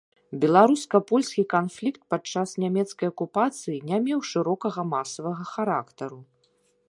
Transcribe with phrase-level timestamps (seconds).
[0.43, 6.19] Беларуска-польскі канфлікт падчас нямецкай акупацыі не меў шырокага масавага характару.